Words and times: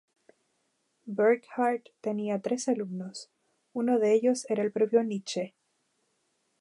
Burckhardt 1.05 1.89
tenía 2.01 2.41
tres 2.41 2.67
alumnos, 2.67 3.29
uno 3.71 3.99
de 3.99 4.15
ellos 4.15 4.47
era 4.49 4.63
el 4.63 4.71
propio 4.71 5.03
Nietzsche. 5.03 5.53